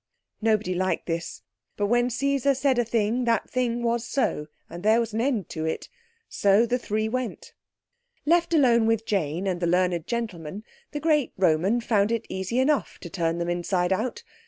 Nobody 0.41 0.73
liked 0.73 1.05
this; 1.05 1.43
but 1.77 1.85
when 1.85 2.09
Caesar 2.09 2.55
said 2.55 2.79
a 2.79 2.83
thing 2.83 3.25
that 3.25 3.47
thing 3.47 3.83
was 3.83 4.03
so, 4.03 4.47
and 4.67 4.81
there 4.81 4.99
was 4.99 5.13
an 5.13 5.21
end 5.21 5.47
to 5.49 5.63
it. 5.65 5.89
So 6.27 6.65
the 6.65 6.79
three 6.79 7.07
went. 7.07 7.53
Left 8.25 8.51
alone 8.51 8.87
with 8.87 9.05
Jane 9.05 9.45
and 9.45 9.59
the 9.59 9.67
learned 9.67 10.07
gentleman, 10.07 10.63
the 10.91 10.99
great 10.99 11.33
Roman 11.37 11.81
found 11.81 12.11
it 12.11 12.25
easy 12.29 12.57
enough 12.57 12.97
to 13.01 13.11
turn 13.11 13.37
them 13.37 13.47
inside 13.49 13.93
out. 13.93 14.23